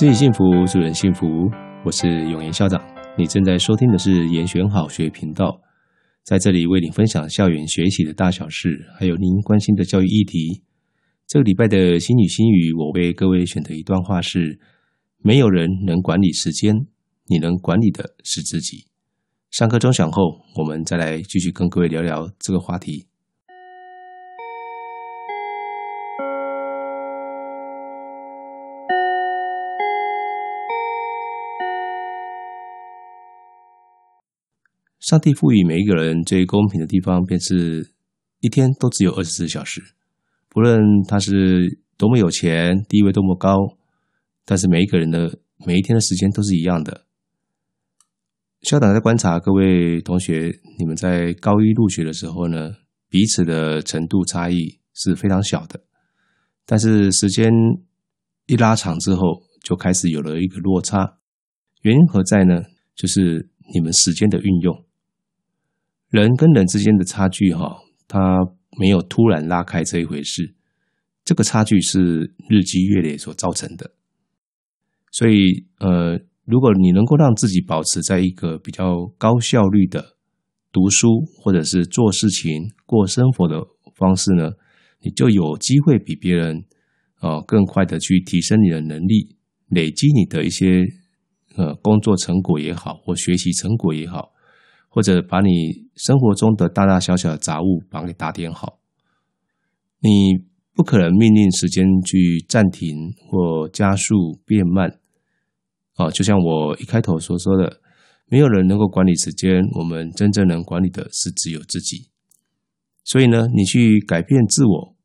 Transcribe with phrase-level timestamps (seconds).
[0.00, 1.26] 自己幸福，助人幸福。
[1.84, 2.82] 我是永言校长，
[3.18, 5.60] 你正在收听的是严选好学频道，
[6.24, 10.62] 在这里为你分享校园学习的大小事，还有您关心的教育议题。
[11.26, 14.58] 这个礼拜的心语心语，我为各位选的一段话是：
[15.18, 16.74] 没有人能管理时间，
[17.26, 18.86] 你能管理的是自己。
[19.50, 20.22] 上课钟响后，
[20.56, 23.09] 我们再来继续跟各位聊聊这个话题。
[35.10, 37.84] 上帝赋予每一个人最公平的地方，便是
[38.38, 39.82] 一天都只有二十四小时。
[40.48, 43.56] 不论他是多么有钱，地位多么高，
[44.44, 47.06] 但是每一个人的每一天的时间都是一样的。
[48.62, 52.70] 校长在观察各位同学，你们在高一入学的时候呢，
[53.08, 55.80] 彼此的程度差异是非常小的，
[56.64, 57.50] 但是时间
[58.46, 61.18] 一拉长之后，就开始有了一个落差。
[61.82, 62.62] 原因何在呢？
[62.94, 64.84] 就是你们时间的运用。
[66.10, 68.18] 人跟人之间的差距，哈，它
[68.78, 70.54] 没有突然拉开这一回事，
[71.24, 73.92] 这个差距是日积月累所造成的。
[75.12, 80.16] 所以，呃，如果你能够让自己保持在一个比较高效率的
[80.72, 84.50] 读书或者是做事情、过生活的方式呢，
[85.02, 86.64] 你就有机会比别人，
[87.20, 89.36] 呃，更快的去提升你的能力，
[89.68, 90.82] 累积你的一些，
[91.56, 94.32] 呃，工作成果也好，或学习成果也好。
[94.90, 98.80] 或者把你生活中的大大小小的杂物把它给打点好，
[100.00, 104.98] 你不可能命令时间去暂停或加速变慢。
[105.94, 107.80] 啊，就像我一开头所说的，
[108.26, 112.08] 没有人能够管理时间，我们真正能管理的是只有自己。
[113.04, 114.96] 所以呢，你去改变自我，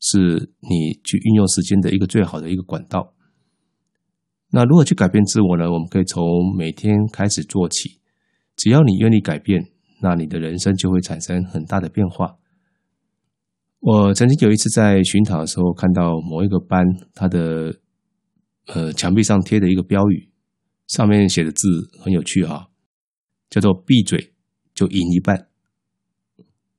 [0.00, 3.14] 是你去运用时间的一个最好的一个管道。
[4.50, 5.70] 那如何去改变自我呢？
[5.70, 6.24] 我们可以从
[6.56, 8.00] 每天开始做起。
[8.56, 12.36] 只要你愿意改变，那你的人生就会产生很大的变化。
[13.80, 16.84] 我曾经有一次在巡讨的时候，看到某一个班，
[17.14, 17.78] 他的
[18.66, 20.30] 呃墙壁上贴的一个标语，
[20.88, 21.68] 上面写的字
[22.00, 22.70] 很有趣哈，
[23.50, 24.32] 叫做“闭嘴
[24.74, 25.48] 就赢一半”。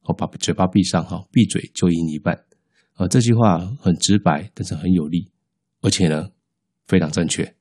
[0.03, 2.43] 我把嘴巴闭上哈，闭嘴就赢一半。
[2.93, 5.31] 啊，这句话很直白，但是很有力，
[5.81, 6.29] 而且呢，
[6.87, 7.56] 非常正确。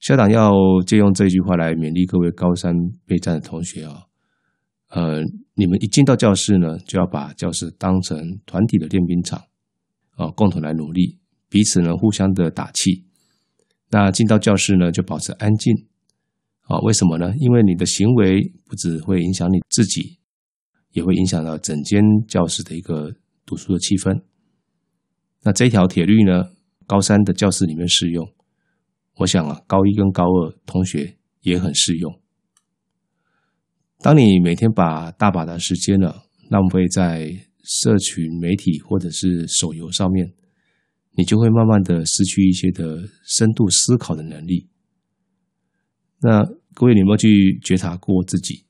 [0.00, 0.50] 校长要
[0.86, 2.74] 借用这句话来勉励各位高三
[3.06, 4.04] 备战的同学啊，
[4.88, 5.20] 呃，
[5.54, 9.38] 你们一进到教室呢，就要把教室当成团体的练兵场
[10.16, 11.18] 啊，共同来努力，
[11.50, 13.04] 彼此呢互相的打气。
[13.90, 15.74] 那进到教室呢，就保持安静
[16.62, 16.78] 啊。
[16.78, 17.34] 为什么呢？
[17.36, 20.18] 因为你的行为不只会影响你自己，
[20.92, 23.12] 也会影响到整间教室的一个
[23.44, 24.22] 读书的气氛。
[25.42, 26.44] 那这条铁律呢，
[26.86, 28.26] 高三的教室里面适用。
[29.20, 32.18] 我想啊，高一跟高二同学也很适用。
[33.98, 36.14] 当你每天把大把的时间呢
[36.48, 37.30] 浪费在
[37.62, 40.32] 社群媒体或者是手游上面，
[41.12, 44.70] 你就会慢慢的失去一些的深度思考的能力。
[46.22, 46.42] 那
[46.72, 48.64] 各位，你有没有去觉察过自己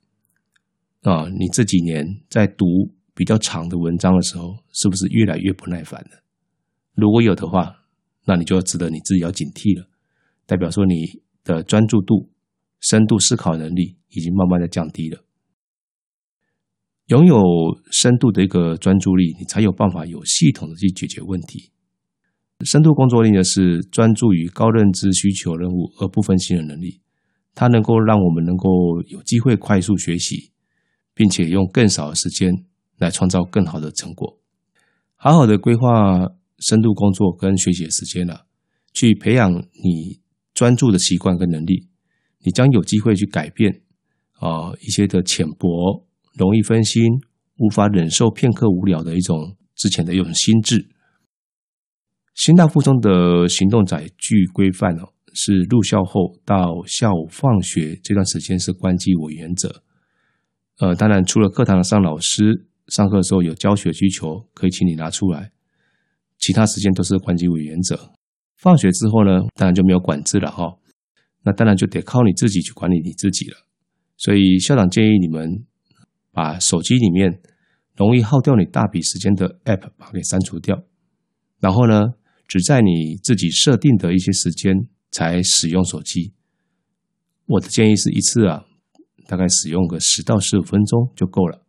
[1.03, 1.28] 啊？
[1.28, 2.67] 你这几年在读
[3.15, 6.25] 比较长的文章的时候，是不是越来越不耐烦了？
[6.94, 7.84] 如果有的话，
[8.25, 9.87] 那你就要值得你自己要警惕了。
[10.50, 12.28] 代表说，你的专注度、
[12.81, 15.25] 深度思考能力已经慢慢的降低了。
[17.06, 17.41] 拥有
[17.93, 21.71] 深度的一个专注力，你才有办法有系统的去解决问题。
[22.65, 27.00] 深度工作力呢，是专注于高认知需求任务而不分心的能力，
[27.55, 28.69] 它能够让我们能够
[29.06, 30.50] 有机会快速学习，
[31.15, 32.53] 并且用更少的时间
[32.99, 34.37] 来创造更好的成果。
[35.15, 36.28] 好好的规划
[36.59, 38.47] 深度工作跟学习的时间了，
[38.93, 39.53] 去培养
[39.84, 40.19] 你。
[40.60, 41.88] 专注的习惯跟能力，
[42.44, 43.81] 你将有机会去改变
[44.32, 46.06] 啊一些的浅薄、
[46.37, 47.02] 容易分心、
[47.56, 50.87] 无法忍受片刻无聊的一种之前的一种心智。
[52.35, 59.82] 新大附中的行动载具规范哦，是入校后到下午放学这段时间是关机为原则。
[60.81, 65.52] 呃，当然除了课堂上老师上课的时候有教学需求，可以请你拿出来，
[66.38, 68.12] 其他时间都是关机为原则。
[68.61, 70.77] 放学之后呢，当然就没有管制了哈。
[71.43, 73.57] 那当然就得靠你自己去管理你自己了。
[74.19, 75.65] 所以校长建议你们
[76.31, 77.41] 把手机里面
[77.97, 80.77] 容易耗掉你大笔时间的 App 把它给删除掉，
[81.59, 82.12] 然后呢，
[82.47, 84.75] 只在你自己设定的一些时间
[85.11, 86.35] 才使用手机。
[87.47, 88.67] 我的建议是一次啊，
[89.27, 91.65] 大概使用个十到十五分钟就够了。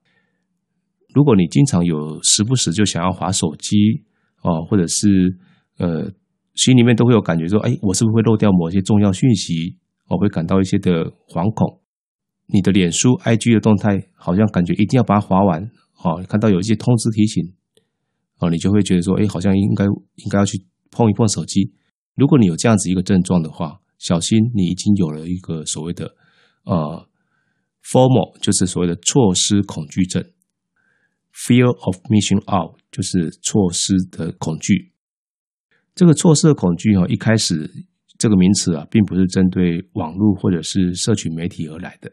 [1.14, 4.04] 如果你经常有时不时就想要划手机
[4.42, 5.38] 哦，或者是
[5.78, 6.12] 呃。
[6.54, 9.78] 心里面都会有感觉说，哎，我是不是会漏掉某些重要讯息？
[10.08, 11.80] 我会感到一些的惶恐。
[12.48, 15.64] 你的脸书、IG 的动态，好像感觉一定要把它划完。
[16.04, 17.54] 哦，看到有一些通知提醒，
[18.40, 21.72] 哦，你就会觉得说，哎，好像应该应该要去碰一碰手机。
[22.16, 26.14] 如果你有这样子一个症状的话，小心你已经有了一个所谓的
[26.66, 27.08] 呃
[27.86, 30.22] formal，就是所谓的错失恐惧症。
[31.34, 34.91] Fear of missing out 就是错失的恐惧。
[35.94, 37.70] 这个错失恐惧哈，一开始
[38.18, 42.12] 这个名词啊，并不是针对网络或者是社群媒体而来的，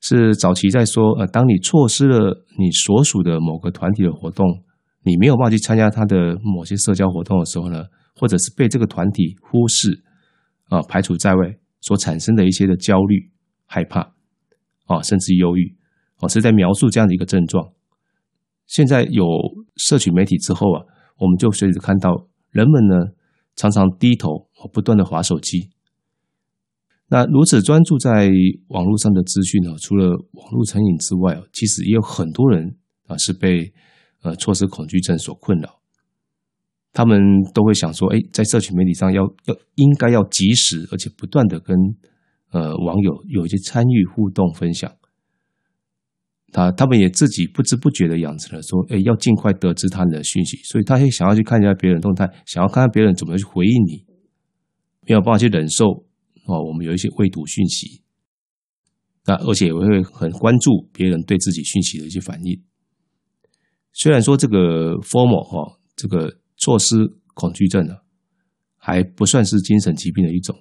[0.00, 4.62] 是早期在说，呃，当你错失了你所属的某个团体的活动，
[5.02, 7.84] 你没有办法去参加他的某些社交活动的时候呢，
[8.14, 10.04] 或者是被这个团体忽视
[10.68, 13.30] 啊，排除在外所产生的一些的焦虑、
[13.66, 14.00] 害怕
[14.86, 15.76] 啊，甚至忧郁，
[16.20, 17.72] 哦，是在描述这样的一个症状。
[18.66, 19.24] 现在有
[19.76, 20.84] 社群媒体之后啊，
[21.18, 22.94] 我们就随时看到人们呢
[23.56, 25.70] 常常低头，不断的划手机。
[27.08, 28.30] 那如此专注在
[28.68, 33.72] 网络上的资讯呢，除了网络成瘾之外，其实也有很多人啊是被
[34.22, 35.80] 呃错失恐惧症所困扰。
[36.92, 37.20] 他们
[37.52, 41.76] 都会想说，哎，在社群媒体上要要应该要及时而且不断的跟
[42.52, 44.92] 呃网友有一些参与互动分享。
[46.54, 54.06] 他他们也自己不知不觉的养成了说，哎，要尽快得知他人的讯息，所以他会想要去看一下别人动态，想要看看别人怎么去回应你，
[55.04, 55.84] 没有办法去忍受
[56.46, 56.62] 哦。
[56.64, 58.02] 我们有一些未读讯息，
[59.26, 62.62] 那而且也会很关注别人对自己讯息的一些反应。
[63.92, 66.94] 虽然说这个 formal 哈，这个措施
[67.34, 67.94] 恐惧症呢，
[68.76, 70.56] 还不算是精神疾病的一种，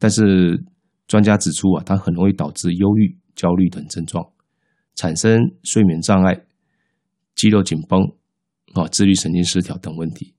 [0.00, 0.64] 但是
[1.06, 4.32] 专家指出啊，它很容易导致忧郁、焦虑等症状。
[4.96, 6.46] 产生睡眠障碍、
[7.34, 8.00] 肌肉紧绷
[8.72, 10.34] 啊、自律神经失调等问题。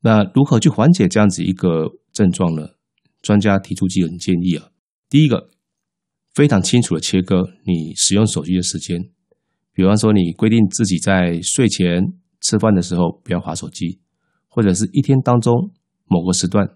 [0.00, 2.70] 那如何去缓解这样子一个症状呢？
[3.22, 4.70] 专家提出几个建议啊。
[5.08, 5.50] 第一个，
[6.34, 9.10] 非常清楚的切割你使用手机的时间。
[9.72, 12.02] 比方说，你规定自己在睡前、
[12.40, 14.00] 吃饭的时候不要划手机，
[14.48, 15.70] 或者是一天当中
[16.06, 16.66] 某个时段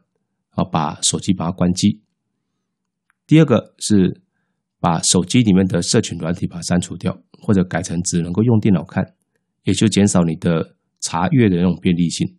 [0.51, 2.03] 啊，把手机把它关机。
[3.27, 4.21] 第二个是。
[4.81, 9.15] 把手机里面的社群软体把它删除掉，或者改成只能够用电脑看，
[9.65, 12.37] 也就减少你的查阅的那种便利性。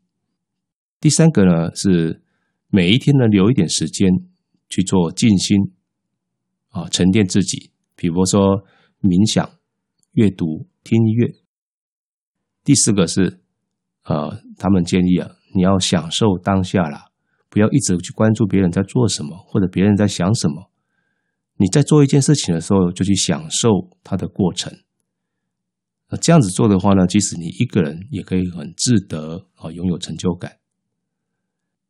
[1.01, 2.23] 第三个呢，是
[2.67, 4.09] 每一天呢留一点时间
[4.69, 5.57] 去做静心
[6.69, 8.63] 啊，沉淀自己，比如说
[9.01, 9.49] 冥想、
[10.13, 11.33] 阅读、听音乐。
[12.63, 13.41] 第四个是
[14.03, 17.07] 呃，他们建议啊，你要享受当下啦，
[17.49, 20.68] 不要一直去关注别人在做什么，或者别人在想什么。
[21.61, 23.67] 你在做一件事情的时候，就去享受
[24.01, 24.73] 它的过程。
[26.09, 30.57] 那这样子做的话呢，即使你一个人也可以很自得啊，拥有成就感。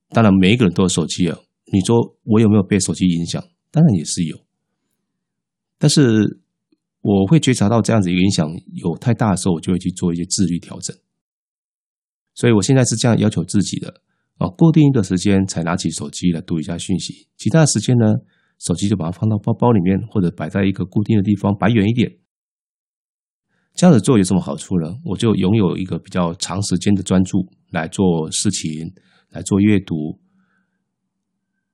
[0.10, 1.38] 当然，每一个人都有手机啊。
[1.72, 3.44] 你说我有没有被手机影响？
[3.70, 4.44] 当然也是有。
[5.78, 6.42] 但是
[7.02, 10.98] 我会觉察到这样子影响有太大的时候，我就会去做一些自律调整。
[12.34, 14.02] 所以我现在是这样要求自己的
[14.40, 18.16] 啊，固定一个时间才拿起手机来读一下讯息，其他的时间呢，
[18.60, 22.18] 手机就把它放到包包里面，或者摆在一个固定的地方，摆远一点。
[23.74, 24.94] 这样子做有什么好处呢？
[25.06, 28.94] 我就拥有一个比较长时间的专注来做事情，
[29.30, 30.20] 来做阅读。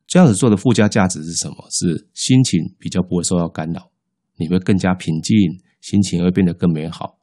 [0.05, 1.55] 这样子做的附加价值是什么？
[1.71, 3.89] 是心情比较不会受到干扰，
[4.38, 5.36] 你会更加平静，
[5.81, 7.17] 心情会变得更美好。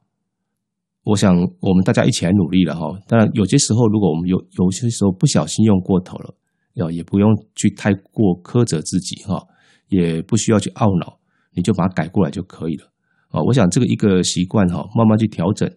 [1.03, 2.99] 我想我们大家一起来努力了哈。
[3.07, 6.35] 当然，有些时候如果我们有有些时候不小心用过头了，
[6.73, 9.47] 要也不用去太过苛责自己哈。
[9.93, 11.19] 也不需要去懊恼，
[11.53, 12.85] 你就把它改过来就可以了
[13.29, 13.41] 啊！
[13.43, 15.69] 我想这个一个习惯哈，慢慢去调整，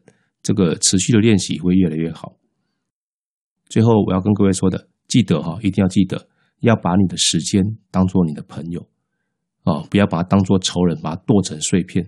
[0.42, 2.37] 这个持续的练习会越来越好。
[3.68, 6.28] 最后我要跟各位说的，记得哈，一定要记得
[6.61, 8.88] 要把你的时间当做你的朋友
[9.64, 12.04] 啊，不要把它当做仇人，把它剁成碎片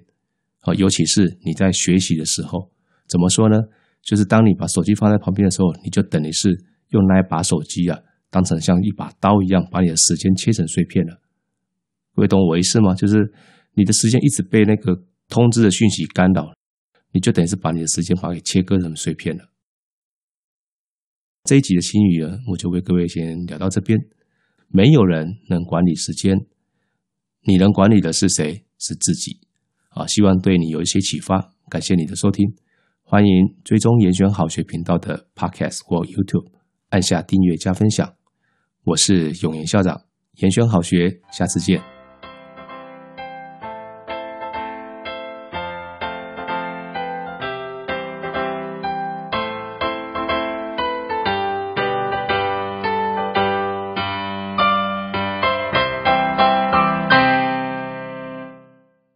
[0.61, 0.73] 啊！
[0.75, 2.71] 尤其是你在学习的时候，
[3.07, 3.57] 怎么说呢？
[4.03, 6.49] 就是当你把手机放在旁边的时候，你就等于是
[6.91, 7.99] 用那一把手机啊，
[8.31, 11.21] 当成像一把刀一样，把你的时间切成碎片了。
[12.21, 12.95] 会懂我意思吗？
[12.95, 13.33] 就是
[13.75, 16.53] 你的时间一直被那个通知的讯息干扰，
[17.13, 19.49] 你就等于是把你的时间把它给切割成碎片了。
[21.45, 23.99] 这一集的心语呢，我就为各位先聊到这边。
[24.69, 26.37] 没有人能管理时间，
[27.45, 28.65] 你能管理的是谁？
[28.79, 29.41] 是自己。
[29.91, 31.55] 啊，希望对你有一些启发。
[31.71, 32.47] 感谢你的收听，
[33.03, 36.51] 欢迎追踪严选好学频道的 Podcast 或 YouTube，
[36.91, 38.15] 按下订阅加分享。
[38.85, 40.03] 我是永言校长。
[40.41, 41.98] 严选好学，下次见。